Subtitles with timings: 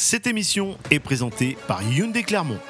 [0.00, 2.60] Cette émission est présentée par Hyundai Clermont.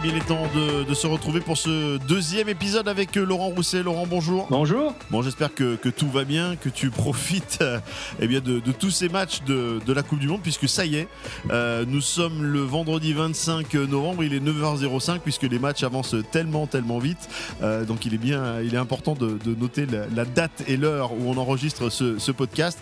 [0.00, 3.48] Bien, il est temps de, de se retrouver pour ce deuxième épisode avec euh, Laurent
[3.48, 3.82] Rousset.
[3.82, 4.46] Laurent, bonjour.
[4.48, 4.94] Bonjour.
[5.10, 7.80] Bon, j'espère que, que tout va bien, que tu profites euh,
[8.20, 10.84] eh bien, de, de tous ces matchs de, de la Coupe du Monde, puisque ça
[10.84, 11.08] y est,
[11.50, 16.68] euh, nous sommes le vendredi 25 novembre, il est 9h05, puisque les matchs avancent tellement,
[16.68, 17.28] tellement vite.
[17.62, 21.12] Euh, donc il est bien, il est important de, noter la, la date et l'heure
[21.12, 22.78] où on enregistre ce, ce podcast.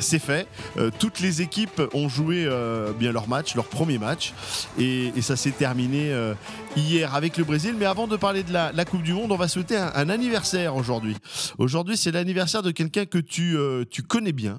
[0.00, 0.46] C'est fait.
[0.98, 2.48] Toutes les équipes ont joué
[2.98, 4.32] bien leur match, leur premier match,
[4.78, 6.34] et, et ça s'est terminé euh,
[6.76, 7.74] hier avec le Brésil.
[7.78, 10.76] Mais avant de parler de la, Coupe du Monde, on va souhaiter un, un anniversaire
[10.76, 11.16] aujourd'hui.
[11.58, 14.58] Aujourd'hui, c'est l'anniversaire de quelqu'un que tu, euh, tu connais bien.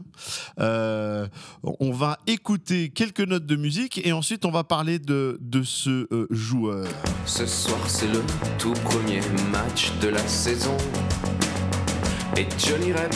[0.60, 1.28] Euh,
[1.64, 6.08] on va écouter quelques notes de musique et ensuite on va parler de, de ce
[6.14, 6.88] euh, joueur.
[7.26, 8.22] Ce soir c'est le
[8.58, 9.22] tout premier
[9.52, 10.76] match de la saison
[12.38, 13.16] Et Johnny Rep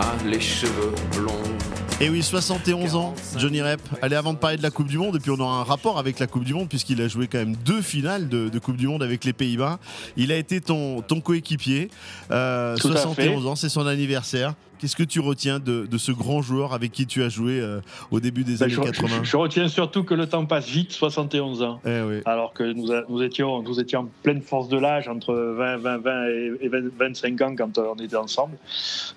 [0.00, 1.59] a les cheveux blonds
[2.02, 3.80] Et oui, 71 ans, Johnny Rep.
[4.00, 5.98] Allez, avant de parler de la Coupe du Monde, et puis on aura un rapport
[5.98, 8.78] avec la Coupe du Monde, puisqu'il a joué quand même deux finales de, de Coupe
[8.78, 9.78] du Monde avec les Pays-Bas.
[10.16, 11.90] Il a été ton, ton coéquipier.
[12.30, 13.48] Euh, Tout à 71 fait.
[13.48, 14.54] ans, c'est son anniversaire.
[14.80, 17.80] Qu'est-ce que tu retiens de, de ce grand joueur avec qui tu as joué euh,
[18.10, 20.68] au début des Ben, années je, 80 je- je retiens surtout que le temps passe
[20.68, 21.80] vite, 71 ans.
[21.84, 22.20] Eh oui.
[22.24, 25.76] Alors que nous, a- nous, étions, nous étions en pleine force de l'âge, entre 20,
[25.76, 28.56] 20, 20 et et 20 25 ans quand euh, on était ensemble.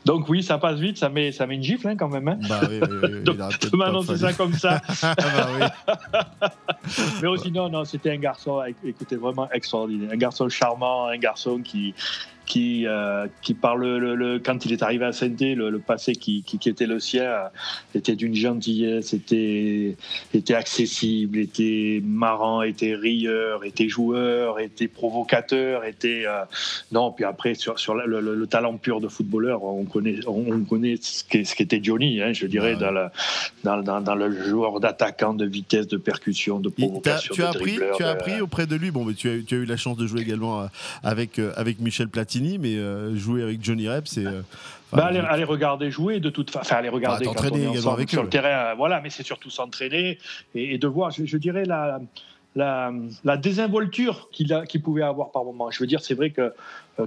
[0.05, 2.27] Donc oui, ça passe vite, ça met, ça met une gifle hein, quand même.
[2.27, 2.39] Hein.
[2.49, 4.81] Bah oui, oui, Donc, de m'annoncer ça comme ça.
[5.03, 5.15] Ah
[6.11, 6.49] bah.
[7.21, 10.09] Mais aussi, non, non, c'était un garçon, écoutez, vraiment extraordinaire.
[10.11, 11.93] Un garçon charmant, un garçon qui,
[12.45, 15.79] qui, euh, qui par le, le- le- quand il est arrivé à saint le, le
[15.79, 17.29] passé qui, qui, qui était le sien,
[17.95, 19.95] était d'une gentillesse, était,
[20.33, 26.23] était accessible, était marrant, était rieur, était joueur, était provocateur, était.
[26.25, 26.43] euh,
[26.91, 30.59] non, puis après, sur, sur le, le- le talent pur de footballeur, on connaît, on
[30.65, 31.23] connaît ce
[31.55, 32.79] qu'était Johnny, hein, je dirais, Ouais.
[32.79, 33.05] dans, le,
[33.63, 37.33] dans, dans, dans le joueur d'attaquant, de vitesse, de percussion, de provocation.
[37.35, 38.91] tu as de appris, dribbleur, tu as de- appris auprès de lui.
[38.91, 40.65] Bon, mais tu as, tu as eu la chance de jouer également euh,
[41.03, 44.25] avec euh, avec Michel Platini, mais euh, jouer avec Johnny Rep, c'est.
[44.25, 44.41] euh,
[44.91, 47.71] Bah, aller regarder jouer de toute façon, enfin aller regarder Bah, quand on est également
[47.79, 48.23] ensemble avec sur eux.
[48.25, 50.19] le terrain, voilà, mais c'est surtout s'entraîner
[50.53, 51.99] et, et de voir, je, je dirais la,
[52.55, 52.91] la,
[53.23, 55.71] la désinvolture qu'il qu'il pouvait avoir par moment.
[55.71, 56.53] Je veux dire, c'est vrai que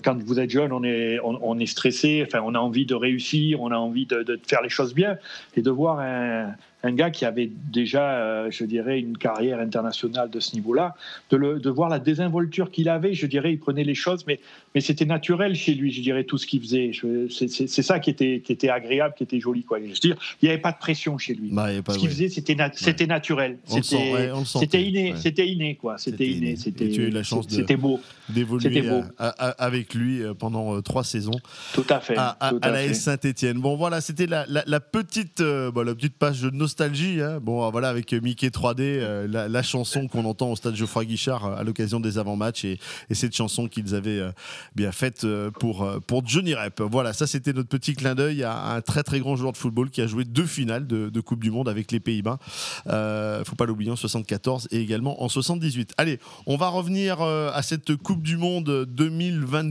[0.03, 2.95] quand vous êtes jeune, on est, on, on est stressé, enfin on a envie de
[2.95, 5.17] réussir, on a envie de, de faire les choses bien
[5.57, 10.31] et de voir un, un gars qui avait déjà, euh, je dirais, une carrière internationale
[10.31, 10.95] de ce niveau-là,
[11.31, 14.41] de, le- de voir la désinvolture qu'il avait, je dirais, il prenait les choses, mais
[14.75, 16.93] mais c'était naturel chez lui, je dirais, tout ce qu'il faisait.
[16.93, 19.63] Je- C'est c'est- c'est ça qui était, qui était agréable, qui était joli.
[19.65, 19.79] Quoi.
[19.81, 21.49] Je veux dire, il n'y avait pas de pression chez lui.
[21.51, 22.15] bah, pas- ce qu'il ouais.
[22.15, 23.59] faisait, c'était nat- c'était naturel.
[23.71, 25.19] On C'était ouais, on le sentait, c'était inné, ouais.
[25.19, 25.97] c'était inné, quoi.
[25.99, 26.37] C'était C'était inné.
[26.39, 26.51] inné.
[26.53, 28.97] Et C'était tu as eu la chance de- C'était beau, d'évoluer C'était beau.
[28.97, 31.39] euh, à- à- avec lui euh, pendant euh, trois saisons
[31.75, 32.17] tout à fait.
[32.17, 33.59] à, à, tout à à la Saint-Etienne.
[33.61, 37.21] Bon voilà, c'était la, la- la petite euh, bon, la petite page de nostalgie.
[37.21, 37.39] hein.
[37.43, 41.05] Bon euh, voilà avec Mickey 3D, euh, la, la chanson qu'on entend au stade Geoffroy
[41.05, 42.79] Guichard à l'occasion des avant-matchs et,
[43.11, 44.31] et cette chanson qu'ils avaient euh,
[44.75, 45.27] bien faite
[45.61, 46.81] pour pour Johnny Rep.
[46.81, 49.91] Voilà, ça c'était notre petit clin d'œil à un très très grand joueur de football
[49.91, 52.39] qui a joué deux finales de, de Coupe du Monde avec les Pays-Bas.
[52.85, 55.93] Faut pas l'oublier en 74 et également en 78.
[55.99, 59.66] Allez, on va revenir à cette Coupe du Monde 2022.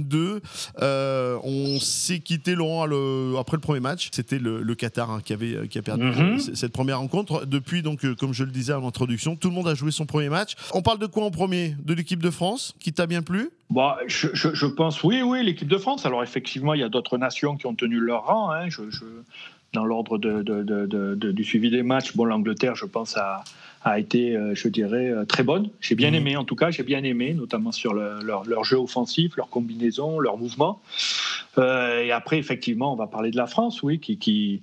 [0.82, 4.10] Euh, on s'est quitté Laurent le- après le premier match.
[4.12, 6.36] C'était le, le Qatar hein, qui avait qui a perdu Mhm.
[6.36, 7.46] euh, cette première rencontre.
[7.46, 10.06] Depuis donc, euh, comme je le disais en introduction, tout le monde a joué son
[10.06, 10.56] premier match.
[10.74, 11.76] On parle de quoi en premier?
[11.84, 13.50] De l'équipe de France qui t'a bien plu?
[13.70, 16.06] Bon, je, je- je pense, oui, oui, l'équipe de France.
[16.06, 18.52] Alors, effectivement, il y a d'autres nations qui ont tenu leur rang.
[18.52, 18.70] hein.
[18.70, 18.82] Je-
[19.76, 23.16] dans l'ordre de, de- de- de- de- du suivi des matchs, bon, l'Angleterre, je pense,
[23.18, 23.44] a,
[23.84, 25.70] a été, euh, je dirais, euh, très bonne.
[25.82, 26.16] J'ai bien Mhm.
[26.16, 29.50] aimé, en tout cas, j'ai bien aimé, notamment sur le- leur, leur jeu offensif, leur
[29.50, 30.82] combinaison, leur mouvement.
[31.60, 34.62] Euh, et après, effectivement, on va parler de la France, oui, qui, qui,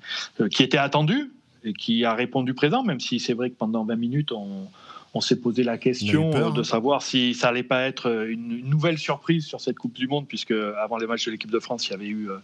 [0.50, 1.30] qui était attendue
[1.64, 4.66] et qui a répondu présent, même si c'est vrai que pendant 20 minutes, on,
[5.14, 6.64] on s'est posé la question peur, de hein.
[6.64, 10.52] savoir si ça allait pas être une, nouvelle surprise sur cette Coupe du Monde, puisque
[10.52, 12.38] avant les matchs de l'équipe de France, il y avait eu euh,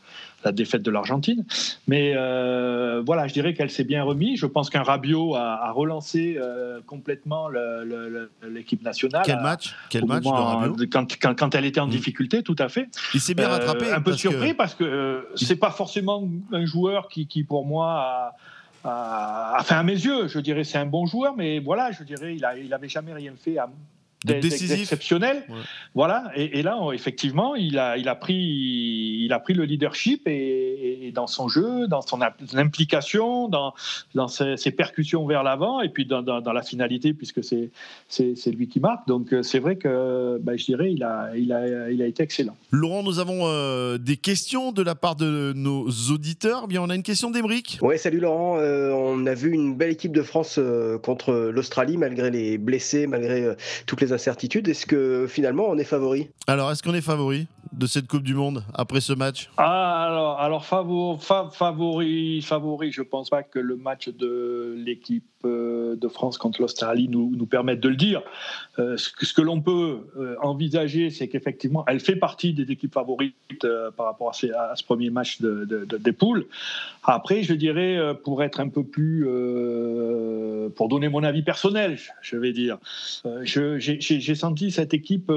[0.45, 1.45] la défaite de l'Argentine.
[1.87, 4.39] Mais euh, voilà, je dirais qu'elle s'est bien remise.
[4.39, 7.49] Je pense qu'un Rabiot a, a relancé euh, complètement
[8.47, 9.23] l'équipe nationale.
[9.25, 11.93] Quel match Quel match moment, de- quand, quand, quand elle était en Mhm.
[11.93, 12.89] difficulté, tout à fait.
[13.15, 13.91] Il s'est bien Euh, rattrapé.
[13.91, 17.93] un peu que- surpris parce que c'est pas forcément un joueur qui, qui pour moi,
[17.95, 18.37] a-
[18.85, 22.45] enfin à mes yeux, je dirais c'est un bon joueur, mais voilà, je dirais il,
[22.45, 23.69] a, il avait jamais rien fait à,
[24.27, 25.45] exceptionnel.
[25.95, 26.31] Voilà.
[26.35, 31.27] Et, là, effectivement, il a, il a pris, il a pris le leadership et, dans
[31.27, 32.21] son jeu, dans son
[32.55, 33.75] implication, dans,
[34.15, 37.71] dans ses, percussions vers l'avant et puis dans, la finalité puisque c'est,
[38.09, 39.07] c'est, lui qui marque.
[39.07, 42.23] Donc euh, c'est vrai que, bah, je dirais, il a, il a, il a été
[42.23, 42.57] excellent.
[42.71, 46.69] Laurent, nous avons euh, des questions de la part de nos auditeurs.
[46.69, 47.79] Bien, on a une question d'Emeric.
[47.83, 48.59] Ouais, salut Laurent.
[48.59, 50.61] Euh, on a vu une belle équipe de France
[51.03, 53.55] contre l'Australie malgré les blessés, malgré
[53.87, 54.69] toutes les incertitudes.
[54.69, 58.35] Est-ce que finalement on est favori Alors, est-ce qu'on est favori de cette Coupe du
[58.35, 59.51] Monde après ce match?
[59.57, 61.19] Ah, Alors, alors favori,
[61.53, 67.09] favori, favori, je pense pas que le match de l'équipe euh, de France contre l'Australie
[67.09, 68.23] nous, nous permette de le dire.
[68.79, 73.35] Euh, ce que, l'on peut euh, envisager, c'est qu'effectivement, elle fait partie des équipes favorites
[73.97, 76.47] par rapport à, ce premier match de, des poules.
[77.03, 79.25] Après, je dirais, pour être un peu plus,
[80.77, 82.79] pour donner mon avis personnel, je vais dire,
[83.43, 85.33] j'ai senti cette équipe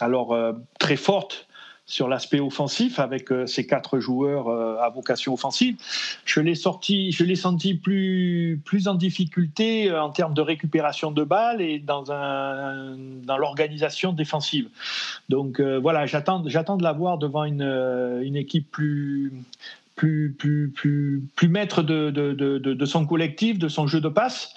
[0.00, 0.36] alors
[0.78, 1.46] très forte
[1.92, 5.76] sur l'aspect offensif avec euh, ces quatre joueurs euh, à vocation offensive.
[6.24, 11.12] Je l'ai sorti, je l'ai senti plus plus en difficulté euh, en termes de récupération
[11.12, 14.70] de balles et dans un dans l'organisation défensive.
[15.28, 17.62] Donc voilà, j'attends j'attends de la voir devant une
[18.22, 19.30] une équipe plus
[19.94, 24.08] plus plus plus plus maître de, de, de, de son collectif, de son jeu de
[24.08, 24.54] passe.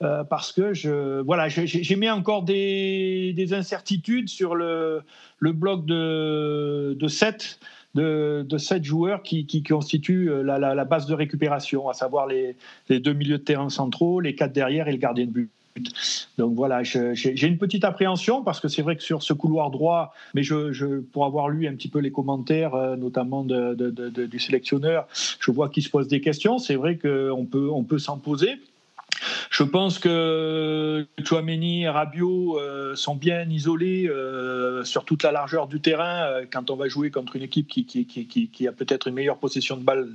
[0.00, 5.02] Euh, parce que je, voilà, j'ai mis encore des, des, incertitudes sur le,
[5.40, 7.58] le bloc de, de 7
[7.94, 12.26] de, de sept joueurs qui, qui constituent euh, la, la, base de récupération, à savoir
[12.26, 12.54] les,
[12.88, 15.50] les, deux milieux de terrain centraux, les quatre derrière et le gardien de but.
[16.38, 20.12] Donc voilà, j'ai une petite appréhension parce que c'est vrai que sur ce couloir droit,
[20.34, 23.74] mais je, pour avoir lu un petit peu les commentaires, euh, notamment de,
[24.26, 26.58] du sélectionneur, je vois qu'il se pose des questions.
[26.58, 28.56] C'est vrai qu'on peut, on peut s'en poser.
[29.50, 35.66] Je pense que Chouameni et Rabiot euh, sont bien isolés euh, sur toute la largeur
[35.66, 39.14] du terrain euh, quand on va jouer contre une équipe qui, qui, a peut-être une
[39.14, 40.08] meilleure possession de balle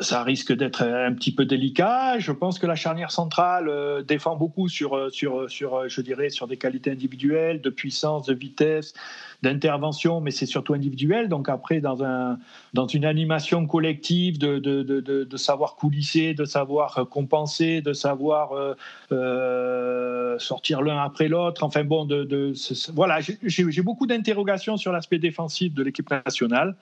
[0.00, 2.18] ça risque d'être un petit peu délicat.
[2.18, 3.70] Je pense que la charnière centrale
[4.06, 8.94] défend beaucoup sur, sur, sur, je dirais, sur des qualités individuelles, de puissance, de vitesse,
[9.42, 11.28] d'intervention, mais c'est surtout individuel.
[11.28, 12.38] Donc après, dans, un,
[12.74, 18.52] dans une animation collective, de, de, de, de savoir coulisser, de savoir compenser, de savoir
[18.52, 18.74] euh,
[19.12, 21.64] euh sortir l'un après l'autre.
[21.64, 22.52] Enfin bon, de
[22.94, 26.76] voilà, j'ai beaucoup d'interrogations sur l'aspect défensif de l'équipe nationale.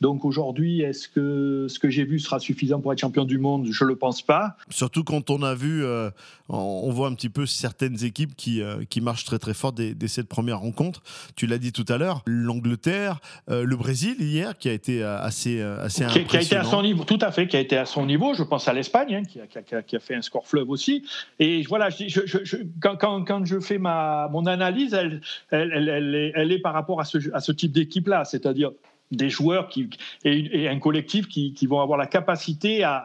[0.00, 3.68] Donc aujourd'hui, est-ce que ce que j'ai vu sera suffisant pour être champion du monde
[3.70, 4.56] Je ne le pense pas.
[4.70, 6.10] Surtout quand on a vu, euh,
[6.48, 9.94] on voit un petit peu certaines équipes qui, euh, qui marchent très très fort dès,
[9.94, 11.02] dès cette première rencontre.
[11.36, 13.20] Tu l'as dit tout à l'heure, l'Angleterre,
[13.50, 16.82] euh, le Brésil hier qui a été assez, assez qui, qui, a été à son
[16.82, 18.34] niveau, tout à fait, qui a été à son niveau.
[18.34, 21.04] Je pense à l'Espagne hein, qui, a, qui, a, fait un score fleuve aussi.
[21.38, 25.20] Et voilà, je, je, quand, quand, quand, je fais ma, mon analyse, elle,
[25.50, 28.72] elle, elle, elle, est, est par rapport à ce, à ce type d'équipe-là, c'est-à-dire
[29.10, 29.88] des joueurs qui,
[30.24, 32.96] et, un collectif qui, qui, vont avoir la capacité à,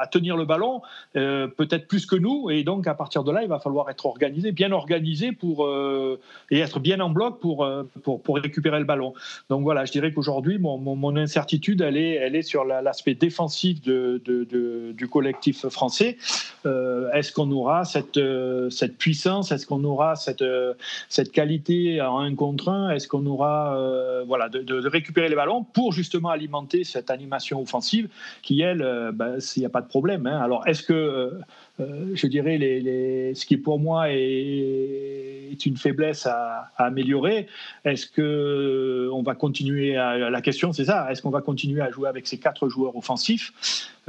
[0.00, 0.82] à, tenir le ballon,
[1.16, 2.50] euh, peut-être plus que nous.
[2.50, 6.20] Et donc, à partir de là, il va falloir être organisé, bien organisé pour, euh,
[6.50, 9.14] et être bien en bloc pour, euh, pour, pour, récupérer le ballon.
[9.48, 13.80] Donc voilà, je dirais qu'aujourd'hui, mon, mon, incertitude, elle est, elle est sur l'aspect défensif
[13.80, 16.18] de, de, du collectif français.
[16.64, 18.20] Est-ce qu'on aura cette,
[18.70, 19.52] cette puissance?
[19.52, 20.44] Est-ce qu'on aura cette,
[21.08, 22.90] cette qualité en un contre un?
[22.90, 23.78] Est-ce qu'on aura
[24.26, 25.35] voilà, de, récupérer le
[25.72, 28.08] pour justement alimenter cette animation offensive
[28.42, 30.26] qui, elle, euh, ben, s'il n'y a pas de problème.
[30.26, 30.40] Hein.
[30.40, 31.32] Alors, est-ce que,
[31.80, 32.58] euh, euh, je dirais,
[33.34, 37.46] ce qui pour moi est, une faiblesse à, améliorer,
[37.84, 41.90] est-ce que on va continuer à, la question, c'est ça, est-ce qu'on va continuer à
[41.90, 43.52] jouer avec ces quatre joueurs offensifs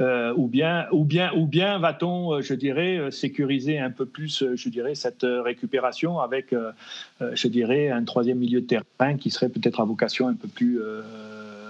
[0.00, 4.94] ou bien, ou bien, ou bien va-t-on, je dirais, sécuriser un peu plus, je dirais,
[4.94, 6.54] cette récupération avec,
[7.20, 10.80] je dirais, un troisième milieu de terrain qui serait peut-être à vocation un peu plus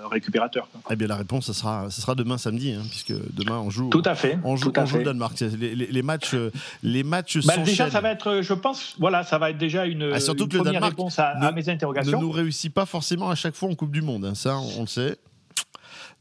[0.09, 0.69] récupérateur.
[0.91, 3.89] Eh bien, la réponse, ça sera, ça sera demain samedi, hein, puisque demain on joue.
[3.91, 4.39] Tout à fait.
[4.45, 5.39] On joue, tout on joue le Danemark.
[5.41, 6.35] Les, les, les, matchs,
[6.83, 10.11] les matchs bah, Déjà, ça va être, je pense, voilà, ça va être déjà une,
[10.15, 12.19] ah, surtout une que première le Danemark réponse à, à, mes interrogations.
[12.19, 14.25] Ne nous réussit pas forcément à chaque fois en Coupe du Monde.
[14.25, 15.17] Hein, ça, on, le sait.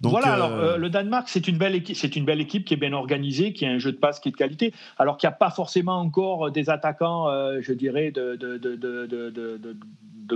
[0.02, 0.34] Donc, voilà, euh...
[0.34, 2.94] alors euh, le Danemark, c'est une, belle équipe, c'est une belle équipe qui est bien
[2.94, 5.38] organisée, qui a un jeu de passe qui est de qualité, alors qu'il n'y a
[5.38, 10.36] pas forcément encore des attaquants, euh, je dirais, de, de, de, de,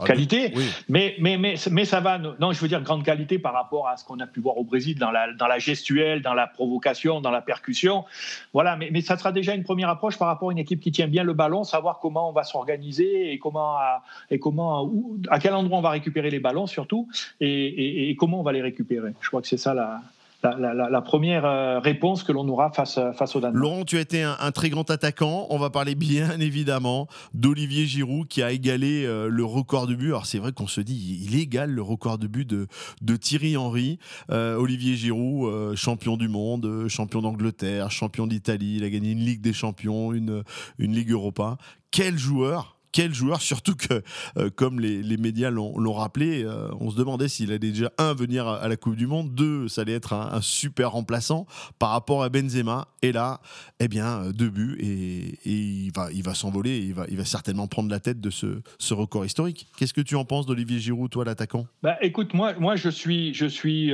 [0.00, 0.54] ah, qualité,
[0.88, 2.18] mais, mais, mais, mais ça va.
[2.18, 4.64] Non, je veux dire grande qualité par rapport à ce qu'on a pu voir au
[4.64, 8.04] Brésil dans la, dans la gestuelle, dans la provocation, dans la percussion.
[8.52, 10.92] Voilà, mais, mais ça sera déjà une première approche par rapport à une équipe qui
[10.92, 15.18] tient bien le ballon, savoir comment on va s'organiser et comment, à, et comment où,
[15.28, 17.08] à quel endroit on va récupérer les ballons surtout
[17.40, 19.12] et, et, et, comment on va les récupérer.
[19.20, 20.00] Je crois que c'est ça la,
[20.42, 23.62] la, première euh, réponse que l'on aura face, face au Danemark.
[23.62, 25.46] Laurent, tu as été un, très grand attaquant.
[25.50, 30.08] On va parler bien évidemment d'Olivier Giroud qui a égalé euh, le record de but.
[30.08, 33.98] Alors c'est vrai qu'on se dit, il égale le record de but de, Thierry Henry.
[34.30, 38.76] Euh, Olivier Giroud, champion du monde, champion d'Angleterre, champion d'Italie.
[38.76, 40.42] Il a gagné une Ligue des Champions, une,
[40.78, 41.56] une Ligue Europa.
[41.90, 44.02] Quel joueur quel joueur, surtout que,
[44.36, 48.46] euh, comme les, médias l'ont rappelé, euh, on se demandait s'il allait déjà, un, venir
[48.46, 51.46] à, la Coupe du Monde, deux, ça allait être un, super remplaçant
[51.78, 52.88] par rapport à Benzema.
[53.02, 53.40] Et là,
[53.80, 57.24] eh bien, euh, deux buts, et, il va, il va s'envoler, il va, il va
[57.24, 59.68] certainement prendre la tête de ce, record historique.
[59.78, 61.66] Qu'est-ce que tu en penses d'Olivier Giroud, toi, l'attaquant?
[61.82, 63.92] Bah, Écoute, moi, moi je suis, je suis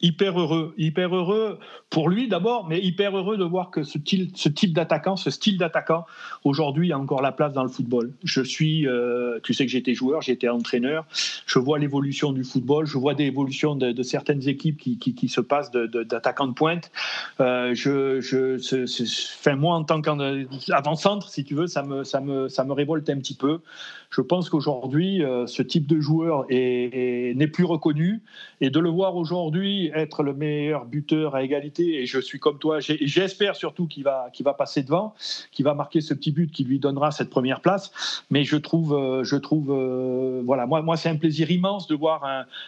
[0.00, 4.74] hyper heureux, hyper heureux pour lui d'abord, mais hyper heureux de voir que ce, type
[4.74, 6.04] d'attaquant, ce style d'attaquant,
[6.44, 8.12] aujourd'hui a encore la place dans le football.
[8.22, 11.06] Je suis, euh, tu sais que j'étais joueur, j'étais entraîneur,
[11.46, 15.40] je vois l'évolution du football, je vois des évolutions de, certaines équipes qui, qui, se
[15.40, 16.90] passent d'attaquants de, pointe.
[17.40, 22.64] Euh, je, je, moi en tant qu'avant-centre, si tu veux, ça me, ça, me, ça
[22.64, 23.60] me révolte un petit peu.
[24.10, 28.22] Je pense qu'aujourd'hui, euh, ce type de joueur n'est plus reconnu
[28.60, 32.58] et de le voir aujourd'hui être le meilleur buteur à égalité, et je suis comme
[32.58, 35.14] toi, j'espère surtout qu'il va, va passer devant,
[35.52, 37.90] qu'il va marquer ce petit but qui lui donnera cette première place.
[38.30, 41.94] Mais je trouve, euh, je trouve euh, voilà, moi, moi c'est un plaisir immense de
[41.94, 42.24] voir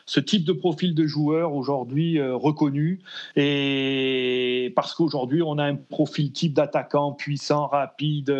[0.06, 3.00] ce type de profil de joueur aujourd'hui reconnu,
[3.36, 8.34] et parce qu'aujourd'hui, on a un profil type d'attaquant puissant, rapide,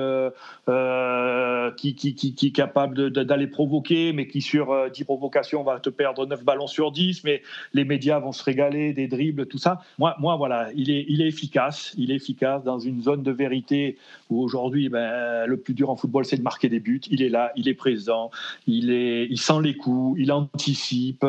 [1.76, 5.80] qui, qui, qui, qui est capable d'aller provoquer, mais qui sur 10 euh, provocations va
[5.80, 7.42] te perdre 9 ballons sur 10, mais
[7.72, 9.80] les médias vont se régaler, des dribbles, tout ça.
[9.98, 11.94] Moi, moi voilà, il est, il est efficace.
[11.96, 13.96] Il est efficace dans une zone de vérité
[14.30, 17.00] où aujourd'hui, ben, le plus dur en football, c'est de marquer des buts.
[17.10, 18.30] Il est là, il est présent,
[18.66, 21.24] il, est, il sent les coups, il anticipe.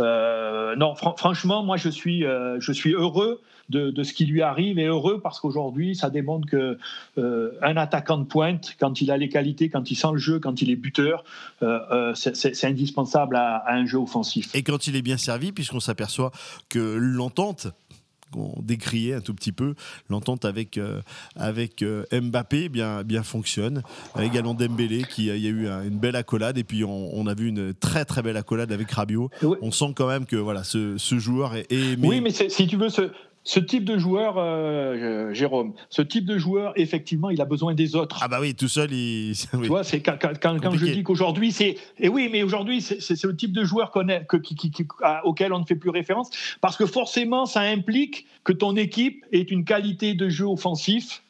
[0.00, 3.40] Euh, non, franchement, moi, je suis, euh, je suis heureux
[3.70, 6.78] de, ce qui lui arrive et heureux parce qu'aujourd'hui, ça démontre que
[7.18, 10.38] euh, un attaquant de pointe, quand il a les qualités, quand il sent le jeu,
[10.38, 11.24] quand il est buteur,
[11.62, 14.54] euh, euh, c'est indispensable à, un jeu offensif.
[14.54, 16.32] Et quand il est bien servi, puisqu'on s'aperçoit
[16.68, 17.68] que l'entente
[18.32, 19.74] qu'on décriait un tout petit peu,
[20.08, 20.78] l'entente avec,
[21.34, 23.82] avec Mbappé bien, bien fonctionne.
[24.20, 27.48] également Dembélé, qui il y a eu une belle accolade, et puis on, a vu
[27.48, 29.30] une très très belle accolade avec Rabiot.
[29.62, 32.06] On sent quand même que voilà, ce, ce joueur est, aimé.
[32.06, 33.10] Oui, mais si tu veux, ce,
[33.42, 37.96] ce type de joueur, euh, Jérôme, ce type de joueur, effectivement, il a besoin des
[37.96, 38.18] autres.
[38.20, 39.34] Ah bah oui, tout seul, il.
[39.50, 41.76] Tu vois, c'est quand, quand, je dis qu'aujourd'hui, c'est.
[41.98, 44.86] Et oui, mais aujourd'hui, c'est le type de joueur que, qui,
[45.24, 46.30] auquel on ne fait plus référence,
[46.60, 51.22] parce que forcément, ça implique que ton équipe ait une qualité de jeu offensif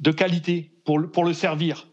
[0.00, 1.86] de qualité pour, pour le servir.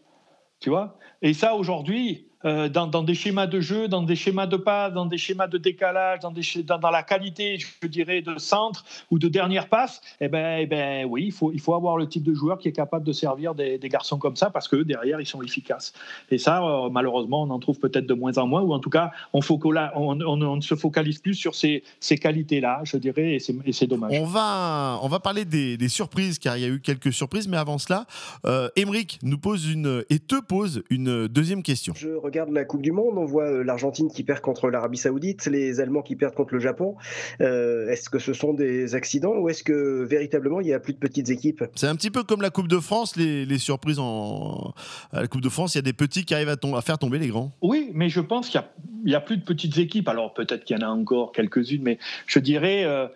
[0.60, 0.98] Tu vois?
[1.20, 5.06] Et ça, aujourd'hui, euh, dans, des schémas de jeu, dans des schémas de passe, dans
[5.06, 9.28] des schémas de décalage, dans, des, dans, la qualité, je dirais, de centre ou de
[9.28, 12.34] dernière passe, eh ben, eh ben oui, il faut, il faut avoir le type de
[12.34, 15.42] joueur qui est capable de servir des, garçons comme ça parce que derrière, ils sont
[15.42, 15.92] efficaces.
[16.30, 18.90] Et ça, euh, malheureusement, on en trouve peut-être de moins en moins, ou en tout
[18.90, 23.72] cas, on, on, on, ne se focalise plus sur ces, ces qualités-là, je dirais, et
[23.72, 24.12] c'est dommage.
[24.18, 27.48] On va, on va parler des, des, surprises, car il y a eu quelques surprises,
[27.48, 28.06] mais avant cela,
[28.46, 28.68] euh,
[29.22, 31.94] nous pose une, et te pose une deuxième question
[32.32, 35.80] regarde la Coupe du Monde, on voit euh, l'Argentine qui perd contre l'Arabie Saoudite, les
[35.80, 36.96] Allemands qui perdent contre le Japon.
[37.42, 40.94] Euh, est-ce que ce sont des accidents ou est-ce que véritablement il y a plus
[40.94, 41.62] de petites équipes?
[41.74, 44.72] C'est un petit peu comme la Coupe de France, les, surprises en
[45.12, 47.18] à la Coupe de France, il y a des petits qui arrivent à, faire tomber
[47.18, 47.52] les grands.
[47.60, 48.62] Oui, mais je pense qu'il
[49.04, 50.08] n'y a, plus de petites équipes.
[50.08, 53.08] Alors peut-être qu'il y en a encore quelques-unes, mais je dirais, euh,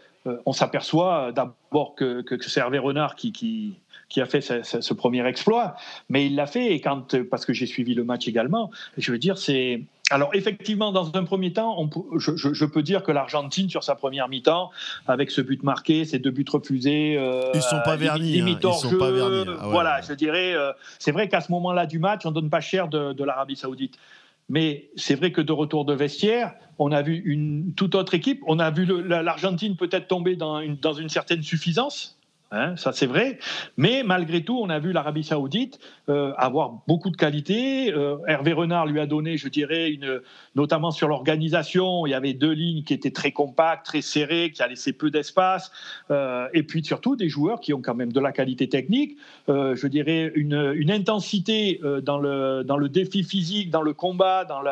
[0.44, 5.76] on s'aperçoit d'abord que, c'est Hervé Renard qui, qui qui a fait ce, premier exploit,
[6.08, 9.18] mais il l'a fait et quand, parce que j'ai suivi le match également, je veux
[9.18, 9.82] dire, c'est.
[10.10, 14.28] Alors effectivement, dans un premier temps, on, je, peux dire que l'Argentine, sur sa première
[14.28, 14.70] mi-temps,
[15.08, 18.56] avec ce but marqué, ces deux buts refusés, euh, ils sont pas vernis, hein.
[18.62, 19.44] ils sont pas vernis.
[19.58, 20.70] Ah voilà, je dirais, euh,
[21.00, 23.96] c'est vrai qu'à ce moment-là du match, on donne pas cher de, l'Arabie Saoudite.
[24.48, 28.40] Mais c'est vrai que de retour de vestiaire, on a vu une toute autre équipe.
[28.46, 32.15] On a vu l'Argentine peut-être tomber dans une, dans une certaine suffisance,
[32.52, 33.40] Hein, ça c'est vrai,
[33.76, 37.92] mais malgré tout, on a vu l'Arabie Saoudite euh, avoir beaucoup de qualité.
[37.92, 40.20] Euh, Hervé Renard lui a donné, je dirais, une,
[40.54, 44.62] notamment sur l'organisation, il y avait deux lignes qui étaient très compactes, très serrées, qui
[44.62, 45.72] a laissé peu d'espace,
[46.12, 49.16] euh, et puis surtout des joueurs qui ont quand même de la qualité technique.
[49.48, 54.62] je dirais une, une intensité dans le dans le défi physique, dans le combat, dans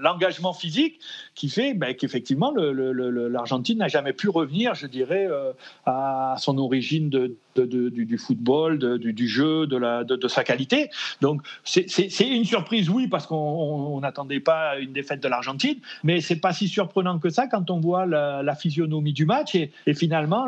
[0.00, 0.98] l'engagement physique,
[1.36, 5.28] qui fait ben, qu'effectivement l'Argentine n'a jamais pu revenir, je dirais,
[5.86, 10.90] à son origine de, du, football, du, jeu, de, la, de, sa qualité.
[11.20, 11.86] Donc c'est
[12.20, 16.68] une surprise, oui, parce qu'on n'attendait pas une défaite de l'Argentine, mais c'est pas si
[16.68, 20.46] surprenant que ça quand on voit la, physionomie du match et, finalement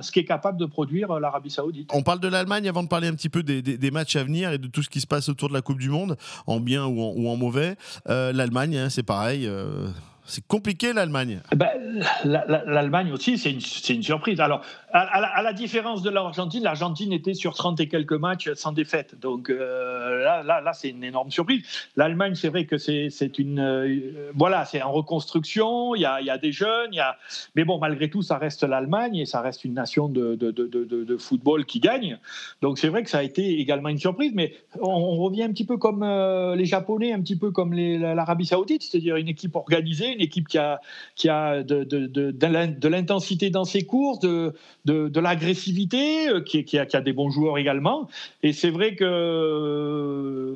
[0.00, 1.90] ce qu'est capable de produire l'Arabie Saoudite.
[1.92, 4.58] On parle de l'Allemagne avant de parler un petit peu des, matchs à venir et
[4.58, 7.28] de tout ce qui se passe autour de la Coupe du Monde, en bien ou
[7.28, 7.76] en, mauvais.
[8.08, 9.46] Euh, L'Allemagne, hein, c'est pareil.
[9.46, 9.88] Euh,
[10.28, 11.40] c'est compliqué l'Allemagne.
[11.56, 14.40] Ben, L'Allemagne aussi, c'est une, surprise.
[14.40, 14.60] Alors,
[14.92, 19.18] à, la, différence de l'Argentine, l'Argentine était sur 30 et quelques matchs sans défaite.
[19.18, 21.64] Donc euh, là, là, là c'est une énorme surprise.
[21.96, 23.58] L'Allemagne, c'est vrai que c'est une.
[23.58, 27.16] Euh, voilà, c'est en reconstruction, il y, a, y, a, des jeunes, y a,
[27.54, 30.66] mais bon, malgré tout, ça reste l'Allemagne et ça reste une nation de, de, de,
[30.84, 32.18] de football qui gagne.
[32.60, 35.64] Donc c'est vrai que ça a été également une surprise, mais on, revient un petit
[35.64, 40.17] peu comme euh, les Japonais, un petit peu comme l'Arabie Saoudite, c'est-à-dire une équipe organisée
[40.18, 40.80] une équipe qui a,
[41.14, 44.52] qui a de, de, de, l'intensité dans ses courses, de,
[44.84, 48.08] de, l'agressivité, euh, qui, qui, a, qui, a, des bons joueurs également.
[48.42, 50.54] Et c'est vrai que euh,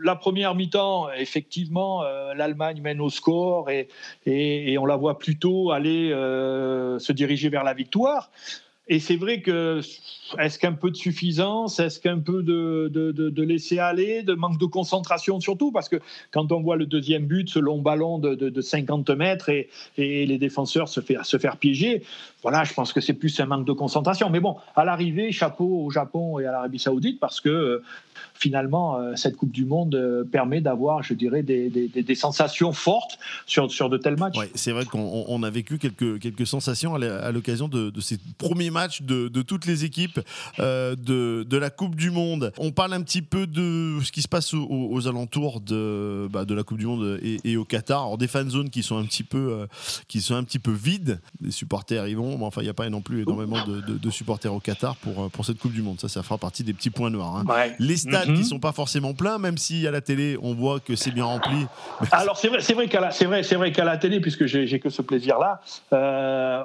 [0.00, 3.88] la première mi-temps, effectivement, euh, l'Allemagne mène au score et,
[4.26, 8.30] et, on la voit plutôt aller se diriger vers la victoire.
[8.88, 9.80] Et c'est vrai que
[10.38, 14.58] est-ce qu'un peu de suffisance, est-ce qu'un peu de, de, de, laisser aller, de manque
[14.58, 15.72] de concentration surtout?
[15.72, 15.96] Parce que
[16.30, 20.38] quand on voit le deuxième but, ce long ballon de, 50 mètres et, et, les
[20.38, 22.02] défenseurs se faire, se faire piéger,
[22.42, 24.30] voilà, je pense que c'est plus un manque de concentration.
[24.30, 27.82] Mais bon, à l'arrivée, chapeau au Japon et à l'Arabie Saoudite parce que
[28.34, 33.18] finalement, euh, cette Coupe du Monde euh, permet d'avoir, je dirais, des, des, sensations fortes
[33.46, 34.38] sur, sur de tels matchs.
[34.38, 38.70] Ouais, c'est vrai qu'on a vécu quelques, quelques sensations à l'occasion de, de, ces premiers
[38.70, 40.20] matchs de, de toutes les équipes
[40.60, 42.52] euh, de, de, la Coupe du Monde.
[42.58, 46.54] On parle un petit peu de ce qui se passe aux, alentours de, bah, de
[46.54, 48.02] la Coupe du Monde et, au Qatar.
[48.02, 49.66] Alors, des fan zones qui sont un petit peu,
[50.06, 51.20] qui sont un petit peu vides.
[51.40, 54.10] Les supporters y vont, mais enfin, il n'y a pas non plus énormément de, de,
[54.10, 56.00] supporters au Qatar pour, pour cette Coupe du Monde.
[56.00, 57.36] Ça, ça fera partie des petits points noirs.
[57.36, 57.44] Hein.
[57.78, 58.44] Les stades qui mhm.
[58.44, 61.66] sont pas forcément pleins, même si à la télé on voit que c'est bien rempli.
[62.12, 65.60] Alors c'est vrai, c'est vrai qu'à la, vrai, vrai télé, puisque j'ai, que ce plaisir-là,
[65.92, 66.62] euh,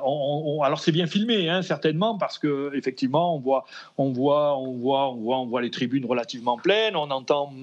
[0.64, 3.66] alors c'est bien filmé, hein, certainement, parce que effectivement on voit,
[3.98, 7.54] on voit, on voit, on voit, on voit les tribunes relativement pleines, on entend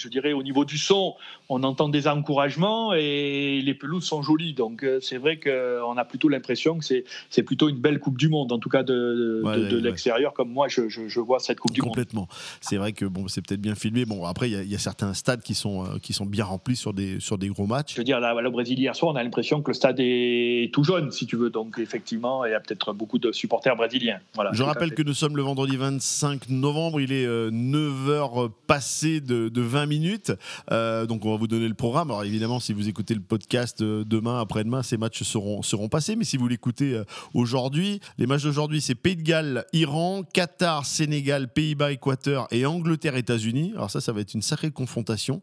[0.00, 1.14] je dirais, au niveau du son,
[1.48, 4.54] on entend des encouragements et les pelouses sont jolies.
[4.54, 8.28] Donc, euh, c'est vrai qu'on a plutôt l'impression que c'est plutôt une belle Coupe du
[8.28, 11.82] Monde, en tout cas de, de, l'extérieur, comme moi, je, je, vois cette Coupe du
[11.82, 11.90] Monde.
[11.90, 12.28] Complètement.
[12.60, 14.04] C'est vrai que bon, c'est peut-être bien filmé.
[14.04, 16.94] Bon, après, il y, a certains stades qui sont, euh, qui sont bien remplis sur
[16.94, 17.94] des, sur des gros matchs.
[17.94, 20.72] Je veux dire, là, au Brésil, hier soir, on a l'impression que le stade est
[20.72, 21.50] tout jaune, si tu veux.
[21.50, 24.20] Donc, effectivement, il y a peut-être beaucoup de supporters brésiliens.
[24.34, 27.00] Voilà, je rappelle que nous sommes le vendredi 25 novembre.
[27.00, 30.32] Il est 9h euh, passé de, de 20 minutes.
[30.70, 32.10] Euh, donc on va vous donner le programme.
[32.10, 36.16] Alors évidemment, si vous écoutez le podcast euh, demain, après-demain, ces matchs seront, passés.
[36.16, 40.86] Mais si vous l'écoutez euh, aujourd'hui, les matchs d'aujourd'hui, c'est Pays de Galles, Iran, Qatar,
[40.86, 43.72] Sénégal, Pays-Bas, Équateur et Angleterre, États-Unis.
[43.74, 45.42] Alors ça, ça va être une sacrée confrontation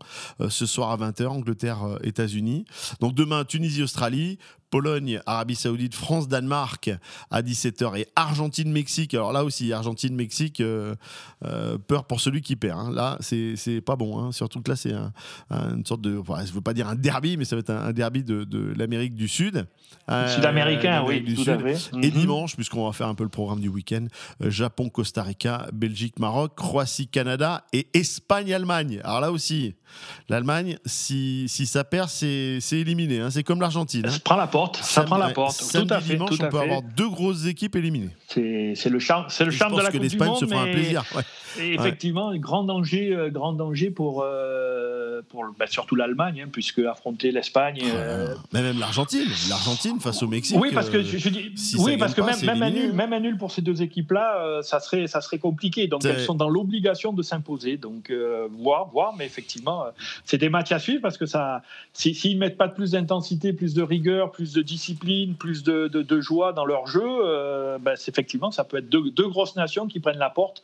[0.50, 2.66] ce soir à 20h, Angleterre, États-Unis.
[3.02, 4.40] Donc demain, Tunisie, Australie.
[4.70, 6.92] Pologne, Arabie Saoudite, France, Danemark
[7.32, 9.14] à 17h et Argentine, Mexique.
[9.14, 10.96] Alors là aussi, Argentine, Mexique, euh,
[11.46, 12.80] euh, peur pour celui qui perd.
[12.80, 12.92] Hein.
[12.92, 14.20] Là, c'est pas bon.
[14.20, 14.32] Hein.
[14.32, 14.94] Surtout que là, c'est
[15.52, 16.12] une sorte de.
[16.12, 19.16] je ne veux pas dire un derby, mais ça va être un, derby de, l'Amérique
[19.16, 19.66] du Sud.
[20.10, 21.90] Euh, Sud-américain, oui, tout à fait.
[22.02, 22.20] Et mhm.
[22.20, 24.08] dimanche, puisqu'on va faire un peu le programme du week-end
[24.42, 29.02] Japon, Costa Rica, Belgique, Maroc, Croatie, Canada et Espagne, Allemagne.
[29.04, 29.76] Alors là aussi,
[30.30, 33.20] l'Allemagne, si, si ça perd, c'est éliminé.
[33.20, 33.30] Hein.
[33.30, 34.08] C'est comme l'Argentine.
[34.08, 34.48] Ça prend la
[34.82, 35.58] ça prend la porte.
[35.72, 36.14] tout à fait.
[36.14, 38.10] Dimanche, on peut avoir deux grosses équipes éliminées.
[38.28, 40.38] C'est le charme, c'est le charme de la Coupe du Monde.
[40.38, 41.04] se fera un plaisir.
[41.60, 47.32] effectivement, grand danger, euh, grand danger pour, euh, pour bah, surtout l'Allemagne, hein, puisque affronter
[47.32, 47.82] l'Espagne.
[47.84, 50.58] Euh, mais même l'Argentine, l'Argentine face au Mexique.
[50.60, 53.38] Oui, parce que je, dis, oui, parce que même, même, un nul, même un nul
[53.38, 55.88] pour ces deux équipes-là, ça serait, ça serait compliqué.
[55.88, 57.78] Donc elles sont dans l'obligation de s'imposer.
[57.78, 58.12] Donc
[58.52, 59.86] voir, voir, mais effectivement,
[60.26, 61.62] c'est des matchs à suivre parce que ça,
[61.94, 66.22] s'ils ne mettent pas plus d'intensité, plus de rigueur, plus de discipline, plus de, de,
[66.22, 70.18] joie dans leur jeu, euh, ben, effectivement, ça peut être deux, grosses nations qui prennent
[70.18, 70.64] la porte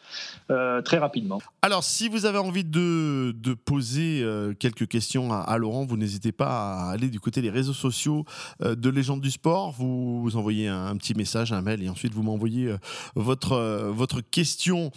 [0.50, 1.40] euh, très rapidement.
[1.62, 6.32] Alors, si vous avez envie de, de poser euh, quelques questions à, Laurent, vous n'hésitez
[6.32, 8.26] pas à aller du côté des réseaux sociaux
[8.60, 9.72] de Légende du Sport.
[9.72, 12.74] Vous, vous envoyez un, petit message, un mail, et ensuite vous m'envoyez
[13.16, 14.92] votre, votre question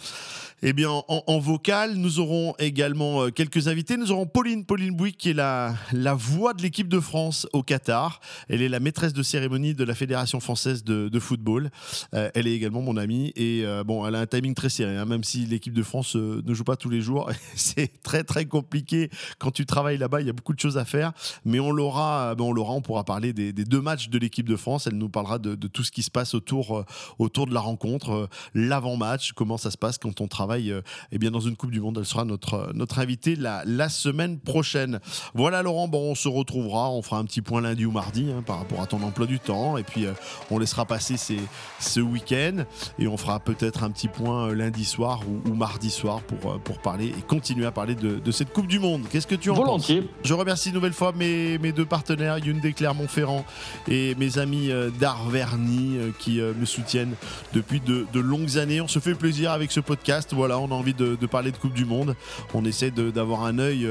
[0.63, 1.95] eh bien, en, vocal.
[1.95, 3.97] Nous aurons également quelques invités.
[3.97, 7.63] Nous aurons Pauline, Pauline Bouic, qui est la, la voix de l'équipe de France au
[7.63, 8.19] Qatar.
[8.49, 11.71] Elle est la maîtresse de cérémonie de la Fédération française de, football.
[12.13, 14.95] Euh, elle est également mon amie et euh, bon, elle a un timing très serré,
[14.97, 17.29] hein, même si l'équipe de France euh, ne joue pas tous les jours.
[17.55, 19.09] c'est très très compliqué
[19.39, 21.11] quand tu travailles là-bas, il y a beaucoup de choses à faire.
[21.43, 24.87] Mais on l'aura, ben on on pourra parler des, deux matchs de l'équipe de France.
[24.87, 26.85] Elle nous parlera de, tout ce qui se passe autour,
[27.19, 30.73] autour de la rencontre, l'avant-match, comment ça se passe quand on travaille
[31.11, 31.97] eh bien, dans une Coupe du Monde.
[31.99, 34.99] Elle sera notre, notre invitée la, la semaine prochaine.
[35.33, 38.43] Voilà Laurent, bon, on se retrouvera, on fera un petit point lundi ou mardi hein,
[38.45, 39.77] par à ton emploi du temps.
[39.77, 40.05] Et puis
[40.51, 41.39] on laissera passer ces,
[41.79, 42.63] ce week-end
[42.99, 47.07] et on fera peut-être un petit point lundi soir ou, mardi soir pour, pour parler
[47.07, 49.03] et continuer à parler de, de cette Coupe du Monde.
[49.11, 50.01] Qu'est-ce que tu en Volontiers.
[50.01, 53.45] penses Je remercie une nouvelle fois mes, mes deux partenaires, Hyundai Clermont-Ferrand
[53.87, 57.15] et mes amis d'Arverny qui me soutiennent
[57.53, 58.81] depuis de, de, longues années.
[58.81, 60.33] On se fait plaisir avec ce podcast.
[60.33, 62.15] Voilà, on a envie de, de parler de Coupe du Monde.
[62.53, 63.87] On essaie d'avoir un œil,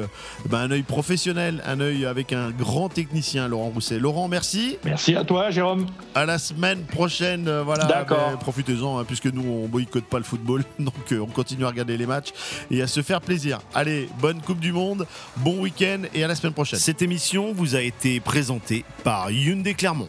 [0.48, 3.98] ben un œil professionnel, un œil avec un grand technicien, Laurent Rousset.
[3.98, 4.65] Laurent, merci.
[4.84, 5.86] Merci à toi, Jérôme.
[6.14, 7.50] À la semaine prochaine.
[7.60, 7.84] voilà.
[7.84, 8.38] D'accord.
[8.40, 10.64] Profitez-en, hein, puisque nous, on boycotte pas le football.
[10.78, 12.30] Donc, on continue à regarder les matchs
[12.70, 13.60] et à se faire plaisir.
[13.74, 15.06] Allez, bonne Coupe du Monde,
[15.38, 16.78] bon week-end et à la semaine prochaine.
[16.78, 20.08] Cette émission vous a été présentée par Hyundai Clermont.